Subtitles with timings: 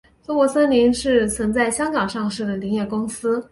[0.23, 3.47] 中国森林是曾在香港上市的林业公司。